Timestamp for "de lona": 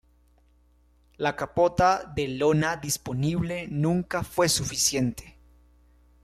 2.15-2.75